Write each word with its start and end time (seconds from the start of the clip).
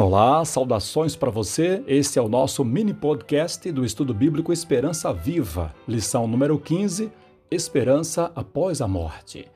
Olá, 0.00 0.42
saudações 0.46 1.14
para 1.14 1.30
você. 1.30 1.84
Este 1.86 2.18
é 2.18 2.22
o 2.22 2.26
nosso 2.26 2.64
mini 2.64 2.94
podcast 2.94 3.70
do 3.70 3.84
Estudo 3.84 4.14
Bíblico 4.14 4.50
Esperança 4.50 5.12
Viva, 5.12 5.74
lição 5.86 6.26
número 6.26 6.58
15: 6.58 7.12
Esperança 7.50 8.32
após 8.34 8.80
a 8.80 8.88
morte. 8.88 9.46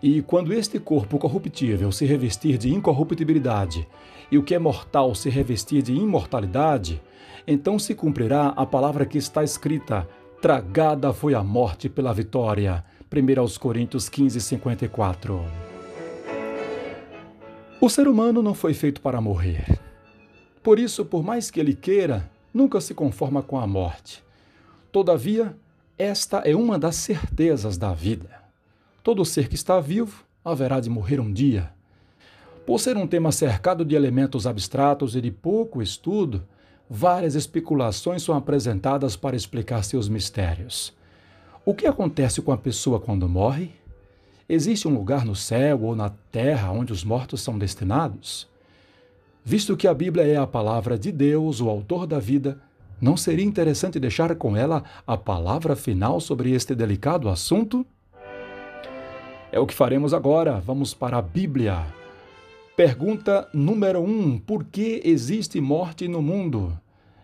E 0.00 0.22
quando 0.22 0.52
este 0.52 0.78
corpo 0.78 1.18
corruptível 1.18 1.90
se 1.90 2.06
revestir 2.06 2.56
de 2.56 2.72
incorruptibilidade 2.72 3.84
e 4.30 4.38
o 4.38 4.44
que 4.44 4.54
é 4.54 4.60
mortal 4.60 5.12
se 5.12 5.28
revestir 5.28 5.82
de 5.82 5.92
imortalidade, 5.92 7.02
então 7.44 7.76
se 7.76 7.92
cumprirá 7.92 8.54
a 8.56 8.64
palavra 8.64 9.04
que 9.04 9.18
está 9.18 9.42
escrita: 9.42 10.08
Tragada 10.40 11.12
foi 11.12 11.34
a 11.34 11.42
morte 11.42 11.88
pela 11.88 12.14
vitória. 12.14 12.84
1 13.12 13.58
Coríntios 13.58 14.08
15, 14.08 14.40
54. 14.40 15.69
O 17.82 17.88
ser 17.88 18.06
humano 18.06 18.42
não 18.42 18.52
foi 18.52 18.74
feito 18.74 19.00
para 19.00 19.22
morrer. 19.22 19.80
Por 20.62 20.78
isso, 20.78 21.02
por 21.02 21.22
mais 21.22 21.50
que 21.50 21.58
ele 21.58 21.74
queira, 21.74 22.30
nunca 22.52 22.78
se 22.78 22.92
conforma 22.92 23.42
com 23.42 23.58
a 23.58 23.66
morte. 23.66 24.22
Todavia, 24.92 25.56
esta 25.96 26.40
é 26.40 26.54
uma 26.54 26.78
das 26.78 26.96
certezas 26.96 27.78
da 27.78 27.94
vida. 27.94 28.28
Todo 29.02 29.24
ser 29.24 29.48
que 29.48 29.54
está 29.54 29.80
vivo 29.80 30.26
haverá 30.44 30.78
de 30.78 30.90
morrer 30.90 31.20
um 31.20 31.32
dia. 31.32 31.72
Por 32.66 32.78
ser 32.78 32.98
um 32.98 33.06
tema 33.06 33.32
cercado 33.32 33.82
de 33.82 33.94
elementos 33.94 34.46
abstratos 34.46 35.16
e 35.16 35.20
de 35.22 35.30
pouco 35.30 35.80
estudo, 35.80 36.46
várias 36.88 37.34
especulações 37.34 38.22
são 38.22 38.36
apresentadas 38.36 39.16
para 39.16 39.36
explicar 39.36 39.84
seus 39.84 40.06
mistérios. 40.06 40.92
O 41.64 41.72
que 41.72 41.86
acontece 41.86 42.42
com 42.42 42.52
a 42.52 42.58
pessoa 42.58 43.00
quando 43.00 43.26
morre? 43.26 43.79
Existe 44.52 44.88
um 44.88 44.92
lugar 44.92 45.24
no 45.24 45.36
céu 45.36 45.80
ou 45.84 45.94
na 45.94 46.10
terra 46.32 46.72
onde 46.72 46.92
os 46.92 47.04
mortos 47.04 47.40
são 47.40 47.56
destinados? 47.56 48.48
Visto 49.44 49.76
que 49.76 49.86
a 49.86 49.94
Bíblia 49.94 50.26
é 50.26 50.36
a 50.36 50.44
palavra 50.44 50.98
de 50.98 51.12
Deus, 51.12 51.60
o 51.60 51.68
autor 51.68 52.04
da 52.04 52.18
vida, 52.18 52.60
não 53.00 53.16
seria 53.16 53.44
interessante 53.44 54.00
deixar 54.00 54.34
com 54.34 54.56
ela 54.56 54.82
a 55.06 55.16
palavra 55.16 55.76
final 55.76 56.18
sobre 56.18 56.50
este 56.50 56.74
delicado 56.74 57.28
assunto? 57.28 57.86
É 59.52 59.60
o 59.60 59.66
que 59.68 59.72
faremos 59.72 60.12
agora. 60.12 60.58
Vamos 60.58 60.94
para 60.94 61.18
a 61.18 61.22
Bíblia. 61.22 61.86
Pergunta 62.76 63.48
número 63.54 64.00
1: 64.00 64.04
um, 64.04 64.36
Por 64.36 64.64
que 64.64 65.00
existe 65.04 65.60
morte 65.60 66.08
no 66.08 66.20
mundo? 66.20 66.76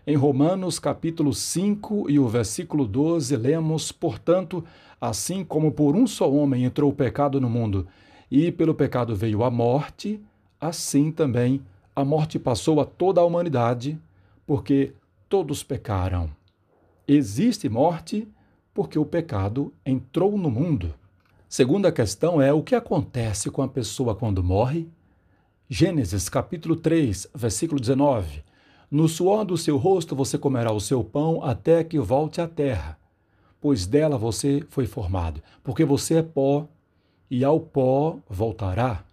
Em 0.09 0.15
Romanos 0.15 0.79
capítulo 0.79 1.33
5 1.33 2.09
e 2.09 2.17
o 2.17 2.29
versículo 2.29 2.87
12, 2.87 3.35
lemos, 3.35 3.91
portanto, 3.91 4.63
assim 5.01 5.43
como 5.43 5.69
por 5.69 5.97
um 5.97 6.07
só 6.07 6.31
homem 6.31 6.63
entrou 6.63 6.89
o 6.89 6.95
pecado 6.95 7.41
no 7.41 7.49
mundo, 7.49 7.85
e 8.31 8.49
pelo 8.49 8.73
pecado 8.73 9.13
veio 9.13 9.43
a 9.43 9.51
morte, 9.51 10.21
assim 10.61 11.11
também 11.11 11.61
a 11.93 12.05
morte 12.05 12.39
passou 12.39 12.79
a 12.79 12.85
toda 12.85 13.19
a 13.19 13.25
humanidade, 13.25 13.99
porque 14.45 14.93
todos 15.27 15.61
pecaram. 15.61 16.29
Existe 17.05 17.67
morte 17.67 18.25
porque 18.73 18.97
o 18.97 19.05
pecado 19.05 19.73
entrou 19.85 20.37
no 20.37 20.49
mundo. 20.49 20.93
Segunda 21.49 21.91
questão 21.91 22.41
é 22.41 22.53
o 22.53 22.63
que 22.63 22.75
acontece 22.75 23.51
com 23.51 23.61
a 23.61 23.67
pessoa 23.67 24.15
quando 24.15 24.41
morre? 24.41 24.87
Gênesis 25.67 26.29
capítulo 26.29 26.77
3, 26.77 27.27
versículo 27.35 27.77
19. 27.77 28.46
No 28.89 29.09
suor 29.09 29.43
do 29.43 29.57
seu 29.57 29.75
rosto 29.75 30.15
você 30.15 30.37
comerá 30.37 30.71
o 30.71 30.79
seu 30.79 31.03
pão 31.03 31.43
até 31.43 31.83
que 31.83 31.99
volte 31.99 32.39
à 32.39 32.47
terra, 32.47 32.97
pois 33.59 33.85
dela 33.85 34.17
você 34.17 34.65
foi 34.69 34.85
formado, 34.85 35.43
porque 35.61 35.83
você 35.83 36.19
é 36.19 36.23
pó, 36.23 36.65
e 37.29 37.43
ao 37.43 37.59
pó 37.59 38.17
voltará. 38.29 39.03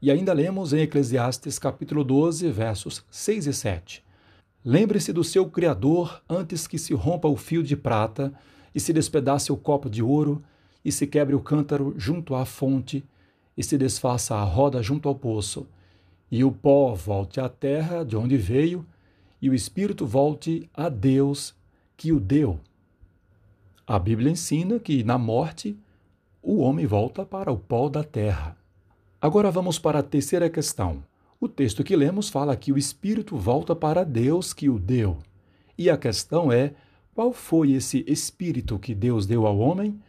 E 0.00 0.10
ainda 0.10 0.32
lemos 0.32 0.72
em 0.72 0.80
Eclesiastes 0.80 1.58
capítulo 1.58 2.02
12, 2.02 2.50
versos 2.50 3.04
6 3.10 3.48
e 3.48 3.52
7. 3.52 4.02
Lembre-se 4.64 5.12
do 5.12 5.22
seu 5.22 5.44
Criador 5.44 6.22
antes 6.26 6.66
que 6.66 6.78
se 6.78 6.94
rompa 6.94 7.28
o 7.28 7.36
fio 7.36 7.62
de 7.62 7.76
prata 7.76 8.32
e 8.74 8.80
se 8.80 8.94
despedace 8.94 9.52
o 9.52 9.58
copo 9.58 9.90
de 9.90 10.02
ouro 10.02 10.42
e 10.82 10.90
se 10.90 11.06
quebre 11.06 11.34
o 11.34 11.40
cântaro 11.40 11.92
junto 11.98 12.34
à 12.34 12.46
fonte 12.46 13.04
e 13.54 13.62
se 13.62 13.76
desfaça 13.76 14.36
a 14.36 14.42
roda 14.42 14.82
junto 14.82 15.06
ao 15.06 15.14
poço, 15.14 15.66
e 16.30 16.42
o 16.42 16.50
pó 16.50 16.94
volte 16.94 17.38
à 17.38 17.48
terra 17.50 18.06
de 18.06 18.16
onde 18.16 18.38
veio 18.38 18.86
e 19.42 19.50
o 19.50 19.54
espírito 19.54 20.06
volte 20.06 20.70
a 20.72 20.88
Deus 20.88 21.52
que 21.96 22.12
o 22.12 22.20
deu. 22.20 22.60
A 23.84 23.98
Bíblia 23.98 24.30
ensina 24.30 24.78
que 24.78 25.02
na 25.02 25.18
morte 25.18 25.76
o 26.40 26.58
homem 26.58 26.86
volta 26.86 27.26
para 27.26 27.50
o 27.50 27.58
pó 27.58 27.88
da 27.88 28.04
terra. 28.04 28.56
Agora 29.20 29.50
vamos 29.50 29.80
para 29.80 29.98
a 29.98 30.02
terceira 30.02 30.48
questão. 30.48 31.02
O 31.40 31.48
texto 31.48 31.82
que 31.82 31.96
lemos 31.96 32.28
fala 32.28 32.56
que 32.56 32.72
o 32.72 32.78
espírito 32.78 33.36
volta 33.36 33.74
para 33.74 34.04
Deus 34.04 34.52
que 34.52 34.68
o 34.68 34.78
deu. 34.78 35.18
E 35.76 35.90
a 35.90 35.96
questão 35.96 36.52
é: 36.52 36.74
qual 37.12 37.32
foi 37.32 37.72
esse 37.72 38.04
espírito 38.06 38.78
que 38.78 38.94
Deus 38.94 39.26
deu 39.26 39.44
ao 39.44 39.58
homem? 39.58 40.00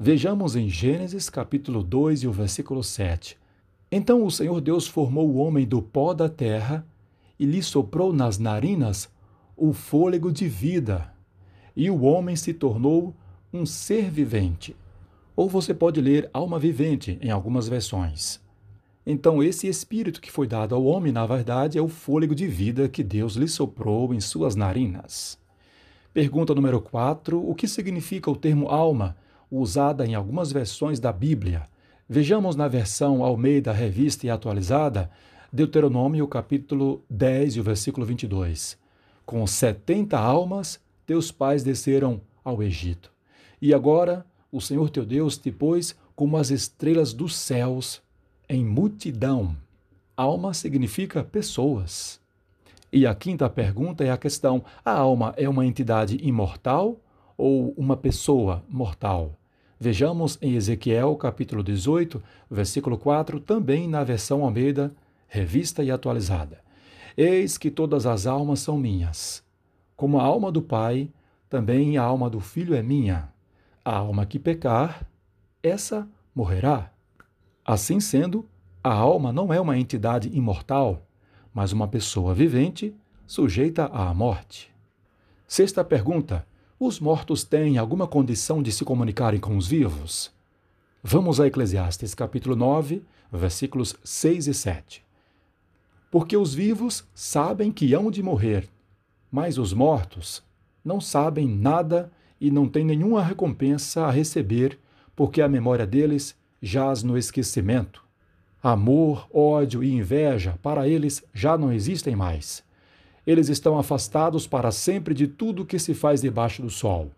Vejamos 0.00 0.56
em 0.56 0.68
Gênesis 0.68 1.28
capítulo 1.28 1.82
2 1.82 2.22
e 2.22 2.26
o 2.26 2.32
versículo 2.32 2.82
7. 2.82 3.36
Então 3.92 4.24
o 4.24 4.30
Senhor 4.30 4.60
Deus 4.62 4.86
formou 4.86 5.28
o 5.28 5.36
homem 5.36 5.66
do 5.66 5.82
pó 5.82 6.14
da 6.14 6.28
terra 6.28 6.86
e 7.38 7.46
lhe 7.46 7.62
soprou 7.62 8.12
nas 8.12 8.38
narinas 8.38 9.08
o 9.56 9.72
fôlego 9.72 10.32
de 10.32 10.48
vida, 10.48 11.12
e 11.74 11.90
o 11.90 12.02
homem 12.02 12.36
se 12.36 12.52
tornou 12.52 13.14
um 13.52 13.64
ser 13.64 14.10
vivente. 14.10 14.74
Ou 15.36 15.48
você 15.48 15.72
pode 15.72 16.00
ler 16.00 16.28
alma 16.32 16.58
vivente 16.58 17.18
em 17.22 17.30
algumas 17.30 17.68
versões. 17.68 18.40
Então, 19.06 19.42
esse 19.42 19.66
espírito 19.66 20.20
que 20.20 20.30
foi 20.30 20.46
dado 20.46 20.74
ao 20.74 20.84
homem, 20.84 21.10
na 21.10 21.24
verdade, 21.24 21.78
é 21.78 21.80
o 21.80 21.88
fôlego 21.88 22.34
de 22.34 22.46
vida 22.46 22.88
que 22.88 23.02
Deus 23.02 23.34
lhe 23.34 23.48
soprou 23.48 24.12
em 24.12 24.20
suas 24.20 24.54
narinas. 24.54 25.38
Pergunta 26.12 26.54
número 26.54 26.80
4: 26.80 27.48
O 27.48 27.54
que 27.54 27.66
significa 27.66 28.30
o 28.30 28.36
termo 28.36 28.68
alma, 28.68 29.16
usada 29.50 30.04
em 30.04 30.14
algumas 30.14 30.52
versões 30.52 31.00
da 31.00 31.12
Bíblia? 31.12 31.62
Vejamos 32.08 32.56
na 32.56 32.68
versão 32.68 33.22
Almeida 33.22 33.72
Revista 33.72 34.26
e 34.26 34.30
Atualizada, 34.30 35.10
Deuteronômio 35.50 36.28
capítulo 36.28 37.02
10 37.08 37.56
e 37.56 37.60
o 37.60 37.62
versículo 37.62 38.04
22. 38.04 38.76
Com 39.24 39.46
setenta 39.46 40.18
almas, 40.18 40.78
teus 41.06 41.32
pais 41.32 41.62
desceram 41.62 42.20
ao 42.44 42.62
Egito. 42.62 43.10
E 43.60 43.72
agora 43.72 44.26
o 44.52 44.60
Senhor 44.60 44.90
teu 44.90 45.06
Deus 45.06 45.38
te 45.38 45.50
pôs 45.50 45.96
como 46.14 46.36
as 46.36 46.50
estrelas 46.50 47.14
dos 47.14 47.34
céus 47.34 48.02
em 48.46 48.62
multidão. 48.62 49.56
Alma 50.14 50.52
significa 50.52 51.24
pessoas. 51.24 52.20
E 52.92 53.06
a 53.06 53.14
quinta 53.14 53.48
pergunta 53.48 54.04
é 54.04 54.10
a 54.10 54.18
questão: 54.18 54.62
a 54.84 54.92
alma 54.92 55.32
é 55.38 55.48
uma 55.48 55.64
entidade 55.64 56.18
imortal 56.20 57.00
ou 57.38 57.72
uma 57.74 57.96
pessoa 57.96 58.62
mortal? 58.68 59.32
Vejamos 59.80 60.36
em 60.42 60.56
Ezequiel 60.56 61.16
capítulo 61.16 61.62
18, 61.62 62.22
versículo 62.50 62.98
4, 62.98 63.40
também 63.40 63.88
na 63.88 64.04
versão 64.04 64.44
Almeida 64.44 64.92
revista 65.28 65.84
e 65.84 65.90
atualizada. 65.90 66.60
Eis 67.16 67.58
que 67.58 67.70
todas 67.70 68.06
as 68.06 68.26
almas 68.26 68.60
são 68.60 68.78
minhas. 68.78 69.44
Como 69.94 70.18
a 70.18 70.22
alma 70.22 70.50
do 70.50 70.62
Pai, 70.62 71.10
também 71.48 71.98
a 71.98 72.02
alma 72.02 72.30
do 72.30 72.40
Filho 72.40 72.74
é 72.74 72.82
minha. 72.82 73.28
A 73.84 73.96
alma 73.96 74.24
que 74.24 74.38
pecar, 74.38 75.06
essa 75.62 76.08
morrerá. 76.34 76.90
Assim 77.64 78.00
sendo, 78.00 78.48
a 78.82 78.92
alma 78.92 79.32
não 79.32 79.52
é 79.52 79.60
uma 79.60 79.76
entidade 79.78 80.30
imortal, 80.32 81.06
mas 81.52 81.72
uma 81.72 81.88
pessoa 81.88 82.34
vivente 82.34 82.94
sujeita 83.26 83.86
à 83.86 84.14
morte. 84.14 84.72
Sexta 85.46 85.84
pergunta: 85.84 86.46
os 86.78 87.00
mortos 87.00 87.44
têm 87.44 87.76
alguma 87.76 88.06
condição 88.06 88.62
de 88.62 88.70
se 88.70 88.84
comunicarem 88.84 89.40
com 89.40 89.56
os 89.56 89.66
vivos? 89.66 90.32
Vamos 91.02 91.40
a 91.40 91.46
Eclesiastes 91.46 92.14
capítulo 92.14 92.54
9, 92.54 93.02
versículos 93.32 93.96
6 94.04 94.46
e 94.46 94.54
7. 94.54 95.07
Porque 96.10 96.36
os 96.36 96.54
vivos 96.54 97.04
sabem 97.14 97.70
que 97.70 97.92
hão 97.94 98.10
de 98.10 98.22
morrer, 98.22 98.68
mas 99.30 99.58
os 99.58 99.72
mortos 99.72 100.42
não 100.84 101.00
sabem 101.00 101.46
nada 101.46 102.10
e 102.40 102.50
não 102.50 102.68
têm 102.68 102.84
nenhuma 102.84 103.22
recompensa 103.22 104.06
a 104.06 104.10
receber, 104.10 104.78
porque 105.14 105.42
a 105.42 105.48
memória 105.48 105.86
deles 105.86 106.34
jaz 106.62 107.02
no 107.02 107.18
esquecimento. 107.18 108.02
Amor, 108.62 109.28
ódio 109.32 109.84
e 109.84 109.92
inveja 109.92 110.58
para 110.62 110.88
eles 110.88 111.22
já 111.32 111.56
não 111.56 111.72
existem 111.72 112.16
mais. 112.16 112.64
Eles 113.26 113.48
estão 113.48 113.78
afastados 113.78 114.46
para 114.46 114.70
sempre 114.70 115.12
de 115.14 115.28
tudo 115.28 115.66
que 115.66 115.78
se 115.78 115.92
faz 115.92 116.22
debaixo 116.22 116.62
do 116.62 116.70
sol. 116.70 117.10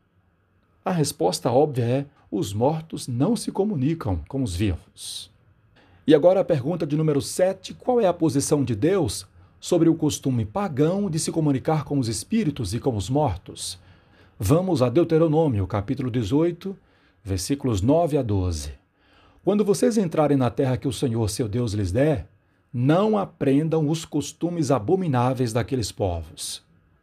A 0.84 0.90
resposta 0.90 1.50
óbvia 1.50 1.84
é: 1.84 2.06
os 2.30 2.52
mortos 2.52 3.06
não 3.06 3.36
se 3.36 3.52
comunicam 3.52 4.20
com 4.28 4.42
os 4.42 4.56
vivos. 4.56 5.30
E 6.06 6.14
agora 6.14 6.40
a 6.40 6.44
pergunta 6.44 6.86
de 6.86 6.96
número 6.96 7.20
7: 7.20 7.74
qual 7.74 8.00
é 8.00 8.06
a 8.06 8.12
posição 8.12 8.64
de 8.64 8.74
Deus 8.74 9.26
sobre 9.60 9.88
o 9.88 9.94
costume 9.94 10.44
pagão 10.44 11.10
de 11.10 11.18
se 11.18 11.30
comunicar 11.30 11.84
com 11.84 11.98
os 11.98 12.08
espíritos 12.08 12.72
e 12.72 12.80
com 12.80 12.96
os 12.96 13.10
mortos? 13.10 13.78
Vamos 14.38 14.80
a 14.80 14.88
Deuteronômio, 14.88 15.66
capítulo 15.66 16.10
18, 16.10 16.76
versículos 17.22 17.82
9 17.82 18.16
a 18.16 18.22
12. 18.22 18.72
Quando 19.44 19.64
vocês 19.64 19.98
entrarem 19.98 20.36
na 20.36 20.50
terra 20.50 20.76
que 20.76 20.88
o 20.88 20.92
Senhor 20.92 21.28
seu 21.28 21.46
Deus 21.46 21.72
lhes 21.72 21.92
der, 21.92 22.26
não 22.72 23.18
aprendam 23.18 23.88
os 23.88 24.04
costumes 24.04 24.70
abomináveis 24.70 25.52
daqueles 25.52 25.92
povos. 25.92 26.62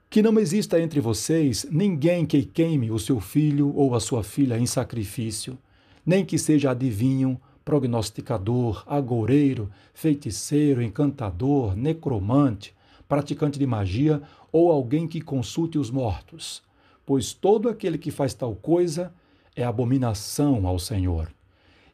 Que 0.10 0.22
não 0.22 0.40
exista 0.40 0.80
entre 0.80 1.00
vocês 1.00 1.68
ninguém 1.70 2.26
que 2.26 2.44
queime 2.44 2.90
o 2.90 2.98
seu 2.98 3.20
filho 3.20 3.76
ou 3.76 3.94
a 3.94 4.00
sua 4.00 4.24
filha 4.24 4.58
em 4.58 4.66
sacrifício, 4.66 5.58
nem 6.06 6.26
que 6.26 6.38
seja 6.38 6.72
adivinho, 6.72 7.40
prognosticador, 7.68 8.82
agoureiro, 8.88 9.70
feiticeiro, 9.94 10.82
encantador, 10.82 11.76
necromante, 11.76 12.74
praticante 13.10 13.60
de 13.60 13.68
magia 13.68 14.22
ou 14.54 14.72
alguém 14.72 15.06
que 15.06 15.20
consulte 15.20 15.78
os 15.78 15.92
mortos, 15.92 16.64
pois 17.06 17.34
todo 17.34 17.68
aquele 17.68 17.98
que 17.98 18.10
faz 18.10 18.34
tal 18.34 18.56
coisa 18.56 19.14
é 19.54 19.66
abominação 19.66 20.66
ao 20.66 20.80
Senhor. 20.80 21.30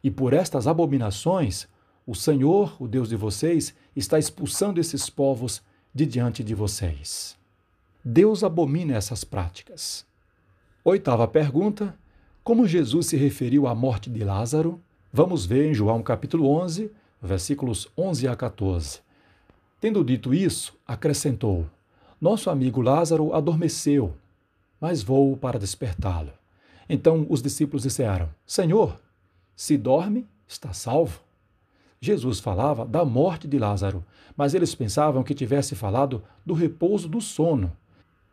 E 0.03 0.11
por 0.11 0.33
estas 0.33 0.67
abominações, 0.67 1.67
o 2.05 2.13
Senhor, 2.13 2.75
o 2.79 2.87
Deus 2.87 3.09
de 3.09 3.15
vocês, 3.15 3.73
está 3.95 4.19
expulsando 4.19 4.79
esses 4.79 5.09
povos 5.09 5.59
de 5.91 6.05
diante 6.05 6.43
de 6.43 6.53
vocês. 6.53 7.35
Deus 8.05 8.43
abomina 8.43 8.93
essas 8.93 9.23
práticas. 9.23 10.05
Oitava 10.85 11.27
pergunta: 11.27 11.97
como 12.43 12.67
Jesus 12.67 13.07
se 13.07 13.17
referiu 13.17 13.65
à 13.65 13.73
morte 13.73 14.07
de 14.07 14.23
Lázaro? 14.23 14.79
Vamos 15.15 15.45
ver 15.45 15.69
em 15.69 15.75
João 15.75 16.01
capítulo 16.01 16.50
11, 16.50 16.89
versículos 17.21 17.88
11 17.95 18.27
a 18.27 18.36
14. 18.36 19.00
Tendo 19.80 20.04
dito 20.04 20.33
isso, 20.33 20.75
acrescentou: 20.88 21.68
Nosso 22.19 22.50
amigo 22.50 22.81
Lázaro 22.81 23.31
adormeceu, 23.31 24.15
mas 24.81 25.04
vou 25.04 25.38
para 25.38 25.60
despertá-lo. 25.60 26.31
Então 26.89 27.27
os 27.30 27.44
discípulos 27.44 27.83
disseram: 27.83 28.27
Senhor, 28.44 29.00
se 29.56 29.77
dorme, 29.77 30.25
está 30.48 30.74
salvo. 30.74 31.21
Jesus 32.01 32.39
falava 32.39 32.83
da 32.83 33.06
morte 33.06 33.48
de 33.48 33.59
Lázaro, 33.59 34.04
mas 34.36 34.56
eles 34.56 34.74
pensavam 34.74 35.21
que 35.21 35.36
tivesse 35.36 35.75
falado 35.75 36.24
do 36.44 36.56
repouso 36.56 37.07
do 37.07 37.21
sono. 37.21 37.71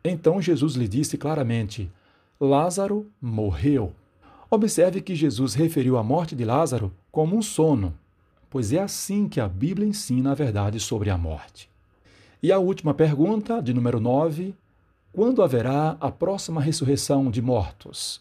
Então 0.03 0.41
Jesus 0.41 0.73
lhe 0.73 0.87
disse 0.87 1.15
claramente: 1.15 1.91
Lázaro 2.39 3.05
morreu. 3.21 3.93
Observe 4.53 4.99
que 4.99 5.15
Jesus 5.15 5.53
referiu 5.53 5.97
a 5.97 6.03
morte 6.03 6.35
de 6.35 6.43
Lázaro 6.43 6.91
como 7.09 7.37
um 7.37 7.41
sono, 7.41 7.93
pois 8.49 8.73
é 8.73 8.79
assim 8.79 9.29
que 9.29 9.39
a 9.39 9.47
Bíblia 9.47 9.87
ensina 9.87 10.33
a 10.33 10.35
verdade 10.35 10.77
sobre 10.77 11.09
a 11.09 11.17
morte. 11.17 11.69
E 12.43 12.51
a 12.51 12.59
última 12.59 12.93
pergunta, 12.93 13.61
de 13.61 13.73
número 13.73 13.97
9: 14.01 14.53
quando 15.13 15.41
haverá 15.41 15.95
a 16.01 16.11
próxima 16.11 16.59
ressurreição 16.59 17.31
de 17.31 17.41
mortos? 17.41 18.19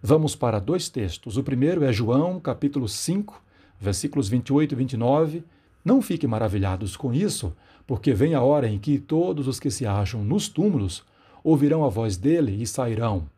Vamos 0.00 0.36
para 0.36 0.60
dois 0.60 0.88
textos. 0.88 1.36
O 1.36 1.42
primeiro 1.42 1.82
é 1.82 1.92
João, 1.92 2.38
capítulo 2.38 2.88
5, 2.88 3.42
versículos 3.80 4.28
28 4.28 4.74
e 4.74 4.76
29. 4.76 5.44
Não 5.84 6.00
fiquem 6.00 6.30
maravilhados 6.30 6.96
com 6.96 7.12
isso, 7.12 7.52
porque 7.88 8.14
vem 8.14 8.34
a 8.34 8.40
hora 8.40 8.68
em 8.68 8.78
que 8.78 9.00
todos 9.00 9.48
os 9.48 9.58
que 9.58 9.68
se 9.68 9.84
acham 9.84 10.22
nos 10.22 10.48
túmulos 10.48 11.02
ouvirão 11.42 11.84
a 11.84 11.88
voz 11.88 12.16
dele 12.16 12.62
e 12.62 12.68
sairão. 12.68 13.28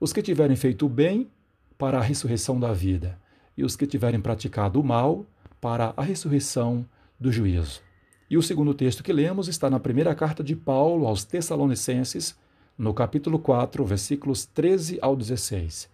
Os 0.00 0.12
que 0.12 0.20
tiverem 0.20 0.56
feito 0.56 0.86
o 0.86 0.88
bem, 0.88 1.28
para 1.78 1.98
a 1.98 2.02
ressurreição 2.02 2.58
da 2.58 2.72
vida, 2.72 3.18
e 3.56 3.64
os 3.64 3.76
que 3.76 3.86
tiverem 3.86 4.20
praticado 4.20 4.80
o 4.80 4.84
mal, 4.84 5.26
para 5.60 5.92
a 5.96 6.02
ressurreição 6.02 6.86
do 7.18 7.32
juízo. 7.32 7.80
E 8.28 8.36
o 8.36 8.42
segundo 8.42 8.74
texto 8.74 9.02
que 9.02 9.12
lemos 9.12 9.48
está 9.48 9.70
na 9.70 9.78
primeira 9.78 10.14
carta 10.14 10.42
de 10.42 10.56
Paulo 10.56 11.06
aos 11.06 11.24
Tessalonicenses, 11.24 12.36
no 12.76 12.92
capítulo 12.92 13.38
4, 13.38 13.84
versículos 13.84 14.44
13 14.46 14.98
ao 15.00 15.16
16. 15.16 15.88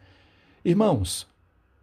Irmãos, 0.65 1.27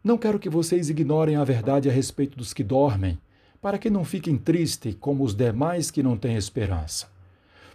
não 0.03 0.17
quero 0.17 0.39
que 0.39 0.49
vocês 0.49 0.89
ignorem 0.89 1.35
a 1.35 1.43
verdade 1.43 1.89
a 1.89 1.91
respeito 1.91 2.37
dos 2.37 2.53
que 2.53 2.63
dormem, 2.63 3.19
para 3.61 3.77
que 3.77 3.89
não 3.89 4.05
fiquem 4.05 4.37
tristes 4.37 4.95
como 4.99 5.23
os 5.23 5.35
demais 5.35 5.91
que 5.91 6.01
não 6.01 6.17
têm 6.17 6.35
esperança. 6.35 7.07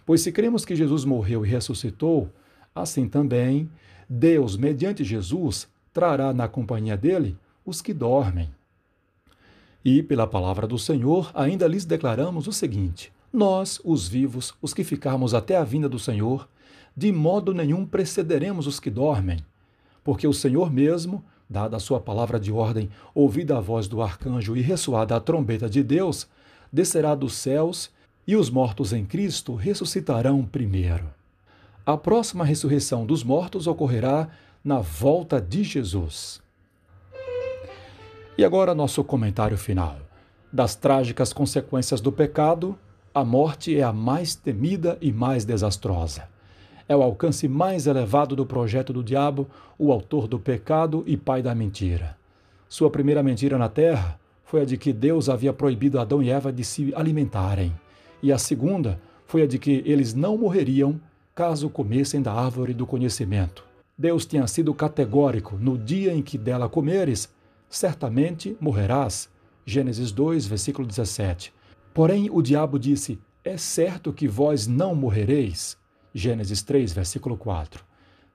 Pois 0.05 0.21
se 0.21 0.31
cremos 0.31 0.65
que 0.65 0.75
Jesus 0.75 1.05
morreu 1.05 1.45
e 1.45 1.49
ressuscitou, 1.49 2.29
assim 2.73 3.07
também 3.07 3.69
Deus, 4.09 4.57
mediante 4.57 5.03
Jesus, 5.03 5.67
trará 5.95 6.33
na 6.33 6.45
companhia 6.49 6.97
dele 6.97 7.37
os 7.65 7.81
que 7.81 7.93
dormem. 7.93 8.49
E, 9.83 10.03
pela 10.03 10.27
palavra 10.27 10.67
do 10.67 10.77
Senhor, 10.77 11.31
ainda 11.33 11.65
lhes 11.67 11.85
declaramos 11.85 12.47
o 12.47 12.51
seguinte: 12.51 13.13
Nós, 13.31 13.79
os 13.81 14.05
vivos, 14.05 14.53
os 14.61 14.73
que 14.73 14.83
ficarmos 14.83 15.33
até 15.33 15.55
a 15.55 15.63
vinda 15.63 15.87
do 15.87 15.97
Senhor, 15.97 16.49
de 16.97 17.13
modo 17.13 17.53
nenhum 17.53 17.85
precederemos 17.85 18.67
os 18.67 18.77
que 18.77 18.89
dormem, 18.89 19.39
porque 20.03 20.27
o 20.27 20.33
Senhor 20.33 20.69
mesmo 20.69 21.23
dada 21.49 21.77
a 21.77 21.79
sua 21.79 21.99
palavra 21.99 22.39
de 22.39 22.51
ordem, 22.51 22.89
ouvida 23.13 23.57
a 23.57 23.61
voz 23.61 23.87
do 23.87 24.01
arcanjo 24.01 24.57
e 24.57 24.61
ressoada 24.61 25.15
a 25.15 25.19
trombeta 25.19 25.69
de 25.69 25.83
Deus, 25.83 26.27
descerá 26.73 27.15
dos 27.15 27.35
céus 27.35 27.89
e 28.27 28.35
os 28.35 28.49
mortos 28.49 28.91
em 28.91 29.05
Cristo 29.05 29.55
ressuscitarão 29.55 30.43
primeiro. 30.43 31.05
A 31.85 31.95
próxima 31.95 32.43
ressurreição 32.43 33.05
dos 33.05 33.23
mortos 33.23 33.67
ocorrerá 33.67 34.27
na 34.65 34.79
volta 34.79 35.39
de 35.39 35.63
Jesus. 35.63 36.41
E 38.37 38.43
agora 38.43 38.75
nosso 38.75 39.03
comentário 39.03 39.57
final. 39.57 39.97
Das 40.51 40.75
trágicas 40.75 41.31
consequências 41.31 42.01
do 42.01 42.11
pecado, 42.11 42.77
a 43.13 43.23
morte 43.23 43.77
é 43.77 43.83
a 43.83 43.93
mais 43.93 44.35
temida 44.35 44.97
e 44.99 45.11
mais 45.11 45.45
desastrosa 45.45 46.35
é 46.87 46.95
o 46.95 47.01
alcance 47.01 47.47
mais 47.47 47.87
elevado 47.87 48.35
do 48.35 48.45
projeto 48.45 48.93
do 48.93 49.03
diabo, 49.03 49.47
o 49.77 49.91
autor 49.91 50.27
do 50.27 50.39
pecado 50.39 51.03
e 51.07 51.17
pai 51.17 51.41
da 51.41 51.55
mentira. 51.55 52.15
Sua 52.69 52.89
primeira 52.89 53.23
mentira 53.23 53.57
na 53.57 53.69
terra 53.69 54.19
foi 54.43 54.61
a 54.61 54.65
de 54.65 54.77
que 54.77 54.93
Deus 54.93 55.27
havia 55.27 55.51
proibido 55.51 55.99
Adão 55.99 56.21
e 56.21 56.29
Eva 56.29 56.53
de 56.53 56.63
se 56.63 56.93
alimentarem, 56.95 57.73
e 58.21 58.31
a 58.31 58.37
segunda 58.37 58.99
foi 59.25 59.41
a 59.41 59.47
de 59.47 59.57
que 59.57 59.81
eles 59.85 60.13
não 60.13 60.37
morreriam 60.37 60.99
caso 61.33 61.69
comessem 61.69 62.21
da 62.21 62.31
árvore 62.31 62.73
do 62.73 62.85
conhecimento. 62.85 63.64
Deus 63.97 64.25
tinha 64.25 64.45
sido 64.47 64.73
categórico: 64.73 65.57
no 65.57 65.77
dia 65.77 66.13
em 66.13 66.21
que 66.21 66.37
dela 66.37 66.67
comeres, 66.67 67.33
certamente 67.69 68.57
morrerás. 68.59 69.29
Gênesis 69.65 70.11
2, 70.11 70.45
versículo 70.45 70.87
17. 70.87 71.53
Porém, 71.93 72.29
o 72.29 72.41
diabo 72.41 72.77
disse: 72.77 73.19
É 73.43 73.57
certo 73.57 74.13
que 74.13 74.27
vós 74.27 74.67
não 74.67 74.93
morrereis. 74.93 75.77
Gênesis 76.13 76.61
3, 76.61 76.93
versículo 76.93 77.37
4. 77.37 77.83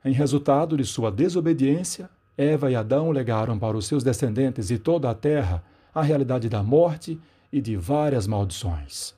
Em 0.04 0.12
resultado 0.12 0.76
de 0.76 0.84
sua 0.84 1.10
desobediência, 1.10 2.08
Eva 2.36 2.70
e 2.70 2.74
Adão 2.74 3.10
legaram 3.10 3.58
para 3.58 3.76
os 3.76 3.86
seus 3.86 4.02
descendentes 4.02 4.70
e 4.70 4.78
toda 4.78 5.10
a 5.10 5.14
terra 5.14 5.62
a 5.94 6.02
realidade 6.02 6.48
da 6.48 6.62
morte 6.62 7.20
e 7.52 7.60
de 7.60 7.76
várias 7.76 8.26
maldições. 8.26 9.14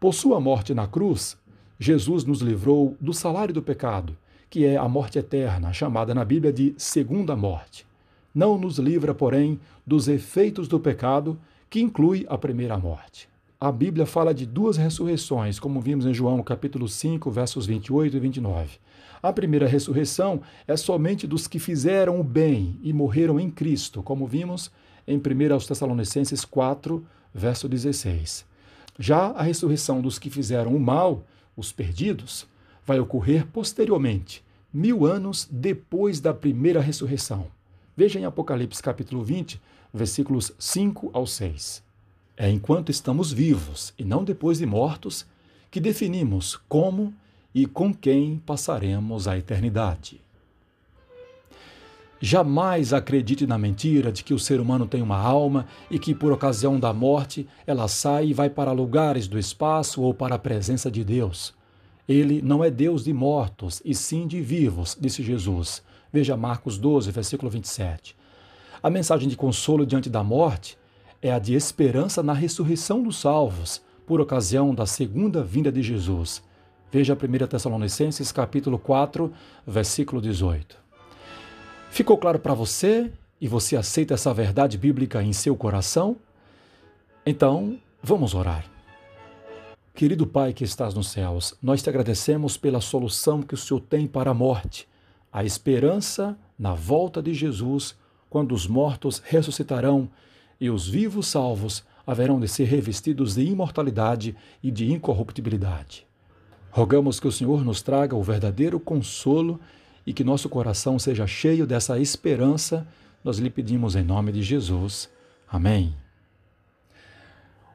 Por 0.00 0.12
sua 0.12 0.40
morte 0.40 0.74
na 0.74 0.86
cruz, 0.86 1.36
Jesus 1.78 2.24
nos 2.24 2.40
livrou 2.40 2.96
do 3.00 3.12
salário 3.12 3.54
do 3.54 3.62
pecado, 3.62 4.16
que 4.48 4.64
é 4.64 4.76
a 4.76 4.88
morte 4.88 5.18
eterna, 5.18 5.72
chamada 5.72 6.14
na 6.14 6.24
Bíblia 6.24 6.52
de 6.52 6.74
segunda 6.76 7.34
morte. 7.36 7.86
Não 8.34 8.58
nos 8.58 8.78
livra, 8.78 9.14
porém, 9.14 9.60
dos 9.86 10.08
efeitos 10.08 10.68
do 10.68 10.80
pecado, 10.80 11.38
que 11.70 11.80
inclui 11.80 12.26
a 12.28 12.36
primeira 12.36 12.76
morte 12.78 13.28
a 13.64 13.72
Bíblia 13.72 14.04
fala 14.04 14.34
de 14.34 14.44
duas 14.44 14.76
ressurreições, 14.76 15.58
como 15.58 15.80
vimos 15.80 16.04
em 16.04 16.12
João 16.12 16.42
capítulo 16.42 16.86
5, 16.86 17.30
versos 17.30 17.64
28 17.64 18.14
e 18.14 18.20
29. 18.20 18.78
A 19.22 19.32
primeira 19.32 19.66
ressurreição 19.66 20.42
é 20.68 20.76
somente 20.76 21.26
dos 21.26 21.46
que 21.46 21.58
fizeram 21.58 22.20
o 22.20 22.22
bem 22.22 22.78
e 22.82 22.92
morreram 22.92 23.40
em 23.40 23.50
Cristo, 23.50 24.02
como 24.02 24.26
vimos 24.26 24.70
em 25.08 25.16
1 25.16 25.66
Tessalonicenses 25.66 26.44
4, 26.44 27.02
verso 27.32 27.66
16. 27.66 28.44
Já 28.98 29.28
a 29.28 29.42
ressurreição 29.42 30.02
dos 30.02 30.18
que 30.18 30.28
fizeram 30.28 30.76
o 30.76 30.78
mal, 30.78 31.24
os 31.56 31.72
perdidos, 31.72 32.46
vai 32.86 32.98
ocorrer 33.00 33.46
posteriormente, 33.46 34.44
mil 34.72 35.06
anos 35.06 35.48
depois 35.50 36.20
da 36.20 36.34
primeira 36.34 36.80
ressurreição. 36.80 37.46
Veja 37.96 38.18
em 38.18 38.24
Apocalipse 38.24 38.82
capítulo 38.82 39.22
20, 39.22 39.60
versículos 39.92 40.52
5 40.58 41.10
ao 41.12 41.26
6. 41.26 41.82
É 42.36 42.50
enquanto 42.50 42.90
estamos 42.90 43.32
vivos 43.32 43.94
e 43.96 44.04
não 44.04 44.24
depois 44.24 44.58
de 44.58 44.66
mortos 44.66 45.24
que 45.70 45.80
definimos 45.80 46.56
como 46.68 47.14
e 47.54 47.66
com 47.66 47.94
quem 47.94 48.38
passaremos 48.44 49.28
a 49.28 49.38
eternidade. 49.38 50.20
Jamais 52.20 52.92
acredite 52.92 53.46
na 53.46 53.58
mentira 53.58 54.10
de 54.10 54.24
que 54.24 54.32
o 54.32 54.38
ser 54.38 54.58
humano 54.58 54.86
tem 54.86 55.02
uma 55.02 55.18
alma 55.18 55.66
e 55.90 55.98
que, 55.98 56.14
por 56.14 56.32
ocasião 56.32 56.80
da 56.80 56.92
morte, 56.92 57.46
ela 57.66 57.86
sai 57.86 58.28
e 58.28 58.34
vai 58.34 58.48
para 58.48 58.72
lugares 58.72 59.28
do 59.28 59.38
espaço 59.38 60.00
ou 60.00 60.14
para 60.14 60.36
a 60.36 60.38
presença 60.38 60.90
de 60.90 61.04
Deus. 61.04 61.54
Ele 62.08 62.42
não 62.42 62.62
é 62.62 62.70
Deus 62.70 63.04
de 63.04 63.12
mortos, 63.12 63.80
e 63.84 63.94
sim 63.94 64.26
de 64.26 64.40
vivos, 64.40 64.96
disse 65.00 65.22
Jesus. 65.22 65.82
Veja 66.12 66.36
Marcos 66.36 66.78
12, 66.78 67.10
versículo 67.10 67.50
27. 67.50 68.14
A 68.82 68.90
mensagem 68.90 69.28
de 69.28 69.36
consolo 69.36 69.86
diante 69.86 70.10
da 70.10 70.22
morte 70.22 70.76
é 71.22 71.32
a 71.32 71.38
de 71.38 71.54
esperança 71.54 72.22
na 72.22 72.34
ressurreição 72.34 73.02
dos 73.02 73.16
salvos, 73.16 73.82
por 74.06 74.20
ocasião 74.20 74.74
da 74.74 74.84
segunda 74.84 75.42
vinda 75.42 75.72
de 75.72 75.82
Jesus. 75.82 76.42
Veja 76.92 77.14
1 77.14 77.46
Tessalonicenses 77.46 78.30
capítulo 78.30 78.78
4, 78.78 79.32
versículo 79.66 80.20
18. 80.20 80.76
Ficou 81.90 82.18
claro 82.18 82.38
para 82.38 82.54
você 82.54 83.10
e 83.40 83.48
você 83.48 83.76
aceita 83.76 84.14
essa 84.14 84.34
verdade 84.34 84.76
bíblica 84.76 85.22
em 85.22 85.32
seu 85.32 85.56
coração? 85.56 86.16
Então, 87.24 87.78
vamos 88.02 88.34
orar. 88.34 88.73
Querido 89.94 90.26
Pai 90.26 90.52
que 90.52 90.64
estás 90.64 90.92
nos 90.92 91.06
céus, 91.06 91.54
nós 91.62 91.80
te 91.80 91.88
agradecemos 91.88 92.56
pela 92.56 92.80
solução 92.80 93.40
que 93.40 93.54
o 93.54 93.56
Senhor 93.56 93.78
tem 93.78 94.08
para 94.08 94.32
a 94.32 94.34
morte, 94.34 94.88
a 95.32 95.44
esperança 95.44 96.36
na 96.58 96.74
volta 96.74 97.22
de 97.22 97.32
Jesus, 97.32 97.96
quando 98.28 98.56
os 98.56 98.66
mortos 98.66 99.22
ressuscitarão 99.24 100.10
e 100.60 100.68
os 100.68 100.88
vivos 100.88 101.28
salvos 101.28 101.84
haverão 102.04 102.40
de 102.40 102.48
ser 102.48 102.64
revestidos 102.64 103.36
de 103.36 103.44
imortalidade 103.44 104.34
e 104.60 104.68
de 104.68 104.90
incorruptibilidade. 104.92 106.04
Rogamos 106.72 107.20
que 107.20 107.28
o 107.28 107.32
Senhor 107.32 107.64
nos 107.64 107.80
traga 107.80 108.16
o 108.16 108.22
verdadeiro 108.22 108.80
consolo 108.80 109.60
e 110.04 110.12
que 110.12 110.24
nosso 110.24 110.48
coração 110.48 110.98
seja 110.98 111.24
cheio 111.24 111.68
dessa 111.68 112.00
esperança. 112.00 112.84
Nós 113.22 113.38
lhe 113.38 113.48
pedimos 113.48 113.94
em 113.94 114.02
nome 114.02 114.32
de 114.32 114.42
Jesus. 114.42 115.08
Amém. 115.48 115.94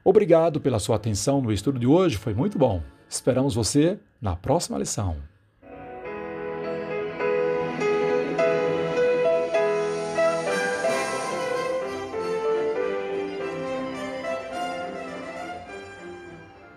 Obrigado 0.04 0.60
pela 0.60 0.78
sua 0.78 0.96
atenção 0.96 1.40
no 1.40 1.52
estudo 1.52 1.78
de 1.78 1.86
hoje, 1.86 2.16
foi 2.16 2.34
muito 2.34 2.58
bom. 2.58 2.82
Esperamos 3.08 3.54
você 3.54 3.98
na 4.20 4.36
próxima 4.36 4.78
lição. 4.78 5.29